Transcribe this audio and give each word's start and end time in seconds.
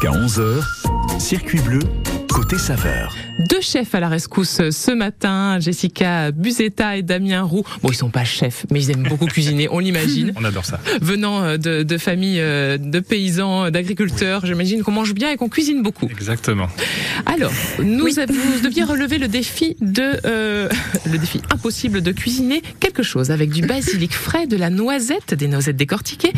Jusqu'à 0.00 0.18
11h, 0.18 1.20
Circuit 1.20 1.60
bleu, 1.60 1.80
côté 2.32 2.58
saveur. 2.58 3.16
Deux 3.48 3.60
chefs 3.60 3.94
à 3.94 4.00
la 4.00 4.08
rescousse 4.08 4.60
ce 4.70 4.90
matin, 4.92 5.58
Jessica 5.58 6.30
Buzetta 6.30 6.96
et 6.96 7.02
Damien 7.02 7.42
Roux. 7.42 7.64
Bon, 7.82 7.90
ils 7.90 7.96
sont 7.96 8.10
pas 8.10 8.24
chefs, 8.24 8.66
mais 8.70 8.82
ils 8.82 8.90
aiment 8.90 9.08
beaucoup 9.08 9.26
cuisiner, 9.26 9.68
on 9.70 9.78
l'imagine. 9.78 10.32
On 10.36 10.44
adore 10.44 10.64
ça. 10.64 10.80
Venant 11.00 11.42
euh, 11.42 11.56
de, 11.56 11.82
de 11.82 11.98
familles 11.98 12.40
euh, 12.40 12.78
de 12.78 13.00
paysans, 13.00 13.70
d'agriculteurs, 13.70 14.46
j'imagine 14.46 14.82
qu'on 14.82 14.92
mange 14.92 15.14
bien 15.14 15.30
et 15.30 15.36
qu'on 15.36 15.48
cuisine 15.48 15.82
beaucoup. 15.82 16.06
Exactement. 16.06 16.68
Alors, 17.26 17.52
nous, 17.82 18.06
vous 18.06 18.60
deviez 18.62 18.84
relever 18.84 19.18
le 19.18 19.28
défi 19.28 19.76
de 19.80 20.12
euh, 20.24 20.68
le 21.10 21.18
défi 21.18 21.40
impossible 21.52 22.02
de 22.02 22.12
cuisiner 22.12 22.62
quelque 22.78 23.02
chose 23.02 23.30
avec 23.30 23.50
du 23.50 23.62
basilic 23.62 24.14
frais, 24.14 24.46
de 24.46 24.56
la 24.56 24.70
noisette, 24.70 25.34
des 25.34 25.48
noisettes 25.48 25.76
décortiquées 25.76 26.32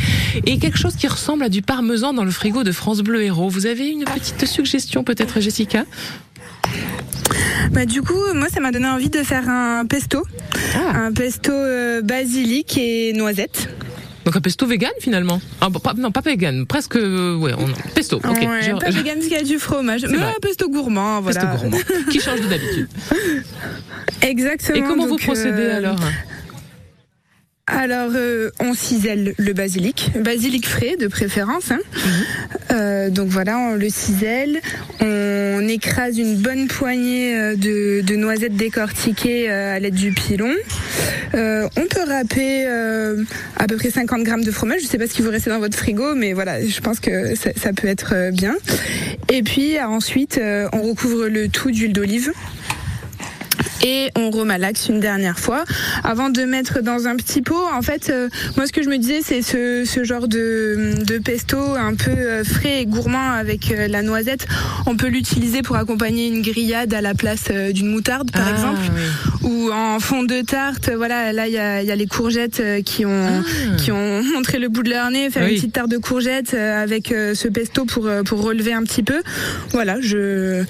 et 0.46 0.58
quelque 0.58 0.78
chose 0.78 0.96
qui 0.96 1.06
ressemble 1.06 1.44
à 1.44 1.48
du 1.48 1.62
parmesan 1.62 2.14
dans 2.14 2.24
le 2.24 2.30
frigo 2.30 2.64
de 2.64 2.72
France 2.72 3.00
Bleu 3.00 3.22
Héros. 3.22 3.48
Vous 3.48 3.66
avez 3.66 3.88
une 3.88 4.04
petite 4.04 4.46
suggestion 4.46 5.04
peut-être, 5.04 5.40
Jessica? 5.40 5.81
Bah, 7.72 7.86
du 7.86 8.02
coup, 8.02 8.20
moi, 8.34 8.48
ça 8.52 8.60
m'a 8.60 8.70
donné 8.70 8.88
envie 8.88 9.10
de 9.10 9.22
faire 9.22 9.48
un 9.48 9.86
pesto. 9.86 10.24
Ah. 10.74 11.06
Un 11.06 11.12
pesto 11.12 11.52
euh, 11.52 12.02
basilic 12.02 12.76
et 12.78 13.12
noisette. 13.12 13.68
Donc 14.24 14.36
un 14.36 14.40
pesto 14.40 14.66
vegan 14.66 14.92
finalement? 15.00 15.40
Ah, 15.60 15.68
pas, 15.82 15.94
Non, 15.94 16.12
pas 16.12 16.20
vegan, 16.20 16.64
presque. 16.66 16.94
Euh, 16.96 17.36
ouais, 17.36 17.52
on, 17.58 17.66
pesto. 17.94 18.18
Ok. 18.18 18.24
Ouais, 18.40 18.62
Je- 18.62 18.72
pas 18.78 18.90
je- 18.90 18.98
vegan 18.98 19.14
parce 19.16 19.26
qu'il 19.26 19.36
y 19.36 19.40
a 19.40 19.42
du 19.42 19.58
fromage. 19.58 20.06
Mais 20.10 20.18
un 20.18 20.34
pesto 20.40 20.68
gourmand, 20.68 21.20
voilà. 21.20 21.40
pesto 21.40 21.56
gourmand, 21.58 21.78
qui 22.10 22.20
change 22.20 22.40
de 22.40 22.46
d'habitude. 22.46 22.88
Exactement. 24.22 24.78
Et 24.78 24.82
comment 24.88 25.06
vous 25.06 25.16
procédez 25.16 25.62
euh, 25.62 25.76
alors? 25.78 25.96
Alors, 27.68 28.10
euh, 28.16 28.50
on 28.58 28.74
cisèle 28.74 29.34
le 29.38 29.52
basilic, 29.52 30.10
basilic 30.18 30.66
frais 30.66 30.96
de 30.98 31.06
préférence. 31.06 31.70
hein. 31.70 31.78
Mhm. 31.94 32.12
Euh, 32.72 33.10
donc 33.10 33.28
voilà, 33.28 33.56
on 33.56 33.74
le 33.76 33.88
cisèle, 33.88 34.60
on 35.00 35.68
écrase 35.68 36.18
une 36.18 36.36
bonne 36.38 36.66
poignée 36.66 37.36
euh, 37.38 37.54
de, 37.54 38.00
de 38.00 38.16
noisettes 38.16 38.56
décortiquées 38.56 39.48
à 39.48 39.78
l'aide 39.78 39.94
du 39.94 40.10
pilon. 40.10 40.50
Euh, 41.34 41.68
on 41.76 41.86
peut 41.86 42.02
râper 42.04 42.64
euh, 42.66 43.22
à 43.56 43.68
peu 43.68 43.76
près 43.76 43.90
50 43.90 44.24
grammes 44.24 44.44
de 44.44 44.50
fromage. 44.50 44.80
Je 44.82 44.86
sais 44.86 44.98
pas 44.98 45.06
ce 45.06 45.14
qui 45.14 45.22
vous 45.22 45.30
reste 45.30 45.48
dans 45.48 45.60
votre 45.60 45.78
frigo, 45.78 46.16
mais 46.16 46.32
voilà, 46.32 46.66
je 46.66 46.80
pense 46.80 46.98
que 46.98 47.36
ça, 47.36 47.50
ça 47.56 47.72
peut 47.72 47.86
être 47.88 48.30
bien. 48.32 48.56
Et 49.32 49.44
puis 49.44 49.80
ensuite, 49.80 50.38
euh, 50.38 50.68
on 50.72 50.82
recouvre 50.82 51.28
le 51.28 51.48
tout 51.48 51.70
d'huile 51.70 51.92
d'olive 51.92 52.32
et 53.82 54.08
on 54.16 54.30
remalaxe 54.30 54.88
une 54.88 55.00
dernière 55.00 55.38
fois 55.38 55.64
avant 56.04 56.30
de 56.30 56.42
mettre 56.44 56.80
dans 56.82 57.06
un 57.06 57.16
petit 57.16 57.42
pot. 57.42 57.64
En 57.74 57.82
fait, 57.82 58.10
euh, 58.10 58.28
moi 58.56 58.66
ce 58.66 58.72
que 58.72 58.82
je 58.82 58.88
me 58.88 58.98
disais, 58.98 59.20
c'est 59.22 59.42
ce, 59.42 59.84
ce 59.84 60.04
genre 60.04 60.28
de, 60.28 60.94
de 61.04 61.18
pesto 61.18 61.58
un 61.58 61.94
peu 61.94 62.10
euh, 62.10 62.44
frais 62.44 62.82
et 62.82 62.86
gourmand 62.86 63.32
avec 63.32 63.70
euh, 63.72 63.88
la 63.88 64.02
noisette. 64.02 64.46
On 64.86 64.96
peut 64.96 65.08
l'utiliser 65.08 65.62
pour 65.62 65.76
accompagner 65.76 66.28
une 66.28 66.42
grillade 66.42 66.94
à 66.94 67.00
la 67.00 67.14
place 67.14 67.44
euh, 67.50 67.72
d'une 67.72 67.88
moutarde, 67.88 68.30
par 68.30 68.42
Ah, 68.46 68.50
exemple, 68.52 68.80
oui. 69.42 69.50
ou 69.50 69.72
en 69.72 69.98
fond 70.00 70.22
de 70.22 70.40
tarte. 70.42 70.90
Voilà, 70.94 71.32
là 71.32 71.46
il 71.48 71.52
y 71.54 71.58
a, 71.58 71.82
y 71.82 71.90
a 71.90 71.96
les 71.96 72.06
courgettes 72.06 72.62
qui 72.84 73.04
ont 73.06 73.42
Ah. 73.42 73.76
qui 73.78 73.90
ont 73.92 74.22
montré 74.34 74.58
le 74.58 74.68
bout 74.68 74.82
de 74.82 74.90
leur 74.90 75.10
nez, 75.10 75.30
faire 75.30 75.42
Oui. 75.44 75.50
une 75.50 75.56
petite 75.56 75.72
tarte 75.72 75.90
de 75.90 75.98
courgettes 75.98 76.54
avec 76.54 77.08
ce 77.08 77.48
pesto 77.48 77.84
pour 77.84 78.08
pour 78.24 78.42
relever 78.42 78.72
un 78.72 78.82
petit 78.84 79.02
peu. 79.02 79.22
Voilà, 79.72 79.96
je 80.00 80.64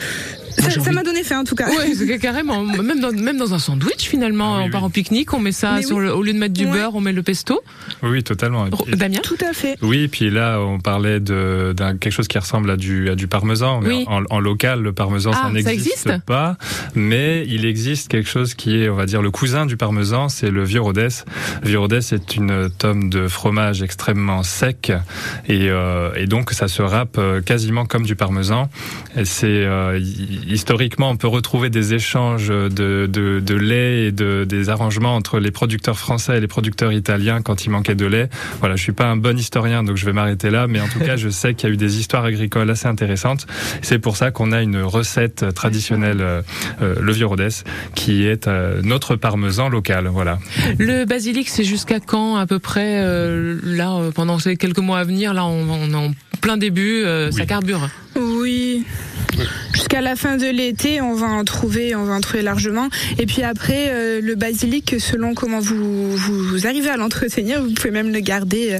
ça 0.59 0.93
m'a 0.93 1.03
donné 1.03 1.23
faim 1.23 1.41
en 1.41 1.45
tout 1.45 1.55
cas. 1.55 1.69
Ouais, 1.69 1.95
c'est 1.95 2.19
carrément. 2.19 2.63
Même 2.65 3.01
dans, 3.01 3.13
même 3.13 3.37
dans 3.39 3.55
un 3.55 3.59
sandwich, 3.59 4.09
finalement, 4.09 4.57
Ah 4.57 4.59
oui, 4.61 4.65
on 4.67 4.71
part 4.71 4.85
en 4.85 4.91
pique-nique, 4.91 5.33
on 5.35 5.39
met 5.41 5.53
ça 5.53 5.75
Mais 5.77 5.83
sur 5.83 5.97
oui. 5.97 6.05
le, 6.05 6.15
au 6.15 6.23
lieu 6.23 6.33
de 6.33 6.39
mettre 6.39 6.55
du 6.55 6.65
Ouais. 6.67 6.73
beurre, 6.73 6.95
on 6.95 7.01
met 7.01 7.13
le 7.13 7.23
pesto. 7.23 7.61
Oui, 8.03 8.23
totalement. 8.23 8.67
Puis- 8.69 8.97
Damien? 8.97 9.19
Tout 9.23 9.37
à 9.49 9.53
fait. 9.53 9.77
oui, 9.83 10.09
puis 10.09 10.31
là, 10.31 10.59
on 10.61 10.79
parlait 10.79 11.21
de 11.21 11.73
d'un 11.77 11.97
quelque 11.97 12.13
chose 12.13 12.29
qui 12.29 12.39
ressemble 12.39 12.71
à 12.71 12.77
du 12.77 13.09
à 13.11 13.15
du 13.15 13.27
parmesan. 13.29 13.81
Mais 13.81 13.89
Oui. 13.89 14.05
en, 14.09 14.23
en 14.31 14.41
local, 14.41 14.83
le 14.83 14.93
parmesan, 14.93 15.31
Ah, 15.33 15.37
ça 15.37 15.43
ça 15.45 15.51
n'existe 15.53 16.07
existe? 16.07 16.19
pas. 16.27 16.57
Mais 16.95 17.45
il 17.49 17.65
existe 17.65 18.09
quelque 18.09 18.29
chose 18.29 18.55
qui 18.55 18.77
est, 18.83 18.89
on 18.89 18.95
va 18.97 19.07
dire, 19.07 19.23
le 19.23 19.31
cousin 19.31 19.67
du 19.67 19.77
parmesan, 19.77 20.29
c'est 20.29 20.51
le 20.51 20.65
vieux. 20.65 20.81
Le 20.83 21.69
vieux 21.69 21.79
Rodès 21.79 22.13
est 22.13 22.35
une 22.37 22.69
tome 22.79 23.09
de 23.11 23.29
fromage 23.29 23.83
extrêmement 23.83 24.43
sec 24.43 24.91
et, 25.49 25.69
euh, 25.71 26.11
et 26.17 26.27
donc 26.27 26.51
ça 26.53 26.67
se 26.67 26.83
râpe 26.83 27.17
euh, 27.19 27.41
quasiment 27.41 27.85
comme 27.87 28.05
du 28.05 28.17
parmesan. 28.17 28.69
Et 29.17 29.25
c'est 29.25 29.47
euh, 29.47 30.01
historiquement, 30.47 31.11
on 31.11 31.17
peut 31.17 31.29
retrouver 31.29 31.71
des 31.71 31.95
échanges 31.95 32.49
de, 32.49 32.69
de, 32.69 33.41
de 33.41 33.55
lait 33.55 34.07
et 34.07 34.13
de, 34.13 34.45
des 34.45 34.69
arrangements 34.69 35.15
entre 35.15 35.39
les 35.39 35.51
producteurs 35.51 35.99
français 35.99 36.39
et 36.39 36.41
les 36.41 36.47
producteurs 36.47 36.93
italiens 36.93 37.43
quand 37.43 37.65
il 37.65 37.71
manquait 37.71 37.95
de 37.95 38.07
lait. 38.07 38.29
Voilà, 38.61 38.77
je 38.77 38.83
suis 38.83 38.93
pas 38.93 39.07
un 39.07 39.17
bon 39.17 39.39
historien, 39.39 39.83
donc 39.83 39.97
je 39.97 40.07
vais 40.07 40.13
m'arrêter 40.13 40.51
là, 40.51 40.67
mais 40.67 40.81
en 40.81 40.89
tout 40.89 41.01
cas, 41.01 41.17
je 41.17 41.29
sais 41.29 41.55
qu'il 41.55 41.69
y 41.69 41.73
a 41.73 41.75
eu 41.75 41.79
des 41.79 41.99
histoires 41.99 42.25
agricoles 42.25 42.71
assez 42.71 42.87
intéressantes. 42.87 43.47
C'est 43.83 43.99
pour 43.99 44.17
ça 44.17 44.31
qu'on 44.31 44.53
a 44.53 44.63
une 44.63 44.83
recette 44.83 45.55
traditionnelle, 45.55 46.21
euh, 46.21 46.43
euh, 46.83 46.95
le 47.01 47.13
vieux 47.13 47.27
Rodès, 47.27 47.65
qui 47.95 48.25
est 48.25 48.47
euh, 48.47 48.81
notre 48.83 49.17
parmesan 49.17 49.69
local. 49.69 50.09
Voilà. 50.09 50.39
Le 50.79 51.05
basilic, 51.05 51.49
c'est 51.49 51.65
jusqu'à 51.65 52.01
quand 52.01 52.37
à 52.37 52.47
peu 52.47 52.59
près 52.59 53.01
euh, 53.03 53.59
Là, 53.63 53.97
euh, 53.97 54.11
pendant 54.11 54.39
ces 54.39 54.57
quelques 54.57 54.79
mois 54.79 54.99
à 54.99 55.05
venir, 55.05 55.35
là, 55.35 55.45
on, 55.45 55.69
on 55.69 55.91
est 55.91 55.95
en 55.95 56.13
plein 56.41 56.57
début, 56.57 57.05
euh, 57.05 57.31
ça 57.31 57.47
carbure. 57.47 57.89
Oui. 58.17 58.85
Jusqu'à 59.93 60.09
la 60.09 60.17
fin 60.17 60.39
de 60.39 60.47
l'été, 60.47 61.03
on 61.03 61.13
va 61.13 61.27
en 61.27 61.45
trouver, 61.45 61.95
on 61.95 62.05
va 62.05 62.15
en 62.15 62.23
trouver 62.23 62.41
largement. 62.41 62.89
Et 63.19 63.27
puis 63.27 63.43
après, 63.43 63.91
euh, 63.91 64.23
le 64.23 64.35
basilic, 64.37 64.97
selon 64.99 65.35
comment 65.35 65.61
vous, 65.61 66.17
vous, 66.17 66.67
arrivez 66.67 66.89
à 66.89 66.97
l'entretenir, 66.97 67.63
vous 67.63 67.75
pouvez 67.75 67.91
même 67.91 68.11
le 68.11 68.21
garder 68.21 68.73
euh, 68.73 68.79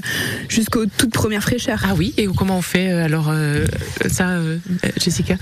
jusqu'aux 0.49 0.87
toutes 0.87 1.13
premières 1.13 1.43
fraîcheurs. 1.43 1.83
Ah 1.87 1.93
oui, 1.95 2.15
et 2.17 2.25
comment 2.25 2.57
on 2.57 2.63
fait 2.63 2.91
euh, 2.91 3.05
alors 3.05 3.31
ça, 4.07 4.39
Jessica? 4.97 5.35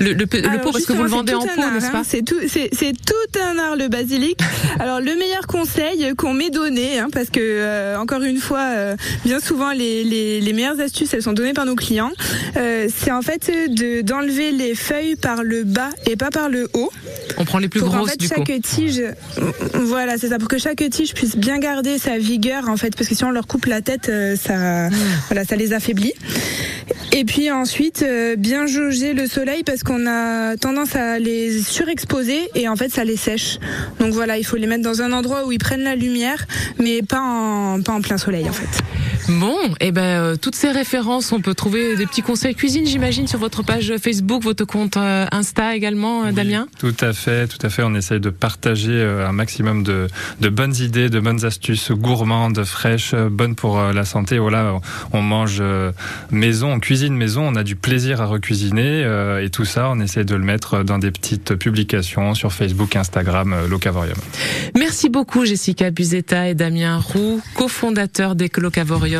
Le, 0.00 0.12
le, 0.12 0.26
pe- 0.26 0.38
le 0.40 0.48
Alors, 0.48 0.60
pot, 0.60 0.72
parce 0.72 0.84
que 0.86 0.92
vous 0.92 1.02
le 1.02 1.08
vendez 1.08 1.34
en 1.34 1.40
pot, 1.40 1.46
n'est-ce 1.72 1.86
hein. 1.86 1.90
pas 1.90 2.04
C'est 2.04 2.22
tout, 2.22 2.36
c'est, 2.46 2.68
c'est 2.72 2.92
tout 2.92 3.40
un 3.40 3.58
art 3.58 3.76
le 3.76 3.88
basilic. 3.88 4.38
Alors 4.80 5.00
le 5.00 5.14
meilleur 5.16 5.46
conseil 5.46 6.14
qu'on 6.16 6.34
m'ait 6.34 6.50
donné, 6.50 6.98
hein, 6.98 7.08
parce 7.12 7.30
que 7.30 7.40
euh, 7.40 7.98
encore 7.98 8.22
une 8.22 8.38
fois, 8.38 8.60
euh, 8.76 8.96
bien 9.24 9.40
souvent 9.40 9.72
les, 9.72 10.04
les, 10.04 10.40
les 10.40 10.52
meilleures 10.52 10.80
astuces 10.80 11.12
elles 11.14 11.22
sont 11.22 11.32
données 11.32 11.52
par 11.52 11.66
nos 11.66 11.74
clients, 11.74 12.12
euh, 12.56 12.88
c'est 12.94 13.10
en 13.10 13.22
fait 13.22 13.50
de 13.50 14.02
d'enlever 14.02 14.52
les 14.52 14.74
feuilles 14.74 15.16
par 15.16 15.42
le 15.42 15.64
bas 15.64 15.90
et 16.06 16.16
pas 16.16 16.30
par 16.30 16.48
le 16.48 16.68
haut. 16.74 16.90
On 17.36 17.44
prend 17.44 17.58
les 17.58 17.68
plus 17.68 17.80
pour 17.80 17.92
en 17.94 17.98
grosses 17.98 18.10
fait 18.12 18.16
du 18.16 18.28
coup. 18.28 18.34
chaque 18.46 18.60
tige, 18.62 19.02
voilà, 19.74 20.16
c'est 20.18 20.28
ça, 20.28 20.38
pour 20.38 20.48
que 20.48 20.58
chaque 20.58 20.82
tige 20.90 21.14
puisse 21.14 21.36
bien 21.36 21.58
garder 21.58 21.98
sa 21.98 22.18
vigueur 22.18 22.68
en 22.68 22.76
fait, 22.76 22.94
parce 22.96 23.08
que 23.08 23.14
si 23.14 23.24
on 23.24 23.30
leur 23.30 23.46
coupe 23.46 23.66
la 23.66 23.80
tête, 23.80 24.08
euh, 24.08 24.36
ça, 24.36 24.88
voilà, 25.28 25.44
ça 25.44 25.56
les 25.56 25.72
affaiblit. 25.72 26.12
Et 27.12 27.24
puis 27.24 27.50
ensuite, 27.50 28.02
euh, 28.02 28.36
bien 28.36 28.66
jauger 28.66 29.14
le 29.14 29.26
soleil 29.26 29.62
parce 29.64 29.82
qu'on 29.82 30.06
a 30.06 30.56
tendance 30.56 30.94
à 30.94 31.18
les 31.18 31.62
surexposer 31.62 32.50
et 32.54 32.68
en 32.68 32.76
fait 32.76 32.90
ça 32.90 33.04
les 33.04 33.16
sèche. 33.16 33.58
Donc 33.98 34.12
voilà, 34.12 34.36
il 34.36 34.44
faut 34.44 34.56
les 34.56 34.66
mettre 34.66 34.84
dans 34.84 35.00
un 35.00 35.12
endroit 35.12 35.46
où 35.46 35.52
ils 35.52 35.58
prennent 35.58 35.84
la 35.84 35.96
lumière, 35.96 36.46
mais 36.78 37.02
pas 37.02 37.20
en, 37.20 37.80
pas 37.80 37.92
en 37.92 38.02
plein 38.02 38.18
soleil 38.18 38.48
en 38.48 38.52
fait. 38.52 38.82
Bon, 39.28 39.58
et 39.80 39.92
ben 39.92 40.02
euh, 40.02 40.36
toutes 40.40 40.54
ces 40.54 40.70
références, 40.70 41.32
on 41.32 41.40
peut 41.42 41.52
trouver 41.52 41.96
des 41.96 42.06
petits 42.06 42.22
conseils 42.22 42.54
cuisine, 42.54 42.86
j'imagine, 42.86 43.26
sur 43.26 43.38
votre 43.38 43.62
page 43.62 43.92
Facebook, 44.02 44.42
votre 44.42 44.64
compte 44.64 44.96
euh, 44.96 45.26
Insta 45.30 45.76
également, 45.76 46.22
euh, 46.22 46.28
Oui, 46.28 46.32
Damien. 46.32 46.66
Tout 46.78 46.94
à 47.00 47.12
fait, 47.12 47.46
tout 47.46 47.58
à 47.60 47.68
fait. 47.68 47.82
On 47.82 47.94
essaye 47.94 48.20
de 48.20 48.30
partager 48.30 49.02
un 49.02 49.32
maximum 49.32 49.82
de, 49.82 50.06
de 50.40 50.48
bonnes 50.48 50.74
idées, 50.76 51.10
de 51.10 51.20
bonnes 51.20 51.44
astuces 51.44 51.90
gourmandes, 51.92 52.64
fraîches, 52.64 53.14
bonnes 53.14 53.54
pour 53.54 53.78
la 53.78 54.04
santé. 54.06 54.38
Voilà, 54.38 54.80
on 55.12 55.20
mange 55.20 55.62
maison, 56.30 56.72
on 56.72 56.80
cuisine 56.80 57.14
maison, 57.14 57.46
on 57.46 57.54
a 57.54 57.64
du 57.64 57.76
plaisir 57.76 58.22
à 58.22 58.26
recuisiner 58.26 59.02
et 59.42 59.50
tout 59.50 59.66
ça, 59.66 59.90
on 59.90 60.00
essaye 60.00 60.24
de 60.24 60.34
le 60.34 60.44
mettre 60.44 60.84
dans 60.84 60.98
des 60.98 61.10
petites 61.10 61.54
publications 61.54 62.34
sur 62.34 62.52
Facebook, 62.52 62.96
Instagram, 62.96 63.54
Locavorium. 63.68 64.16
Merci 64.76 65.10
beaucoup 65.10 65.44
Jessica 65.44 65.90
Buzetta 65.90 66.48
et 66.48 66.54
Damien 66.54 66.98
Roux, 66.98 67.42
cofondateurs 67.54 68.34
des 68.34 68.48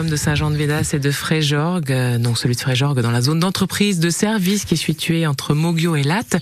De 0.07 0.15
Saint-Jean-de-Védas 0.17 0.91
et 0.93 1.01
de 1.01 1.11
Fréjorgue, 1.11 1.91
euh, 1.91 2.19
donc 2.19 2.39
celui 2.39 2.55
de 2.55 2.61
Fréjorgue 2.61 3.01
dans 3.01 3.11
la 3.11 3.21
zone 3.21 3.41
d'entreprise 3.41 3.99
de 3.99 4.11
service 4.11 4.65
qui 4.65 4.75
est 4.75 4.77
située 4.77 5.27
entre 5.27 5.55
Mogio 5.55 5.97
et 5.97 6.05
Latte. 6.05 6.37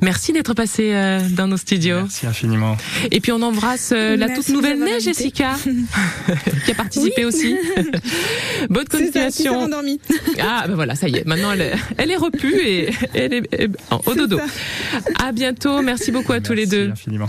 Merci 0.00 0.32
d'être 0.32 0.54
passé 0.54 0.92
euh, 0.94 1.20
dans 1.28 1.46
nos 1.46 1.58
studios. 1.58 1.98
Merci 2.00 2.26
infiniment. 2.26 2.78
Et 3.10 3.20
puis 3.20 3.30
on 3.32 3.42
embrasse 3.42 3.92
euh, 3.94 4.16
la 4.16 4.30
toute 4.30 4.48
nouvelle 4.48 4.78
née. 4.78 5.00
Jessica 5.00 5.54
qui 6.64 6.70
a 6.70 6.74
participé 6.74 7.26
aussi. 7.26 7.56
Bonne 8.70 8.86
ça, 8.90 8.98
continuation. 8.98 9.58
endormi. 9.58 10.00
Ah 10.40 10.64
ben 10.66 10.74
voilà, 10.74 10.94
ça 10.94 11.08
y 11.08 11.16
est. 11.16 11.26
Maintenant 11.26 11.52
elle 11.52 11.60
est, 11.60 11.74
elle 11.98 12.10
est 12.10 12.16
repue 12.16 12.54
et 12.64 12.90
elle 13.12 13.34
est, 13.34 13.68
au 14.06 14.14
dodo. 14.14 14.38
À 15.22 15.32
bientôt. 15.32 15.82
Merci 15.82 16.10
beaucoup 16.10 16.32
à 16.32 16.40
tous 16.40 16.54
les 16.54 16.66
Merci 16.66 16.76
deux. 16.76 16.90
infiniment. 16.90 17.28